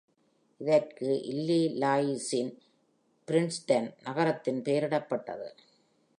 இதற்கு 0.61 1.09
இல்லினாய்ஸின் 1.31 2.51
பிரின்ஸ்டன் 3.27 3.89
நகரத்தின் 4.03 4.61
பெயரிடப்பட்டது. 4.61 5.49